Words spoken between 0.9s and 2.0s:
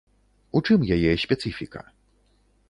яе спецыфіка?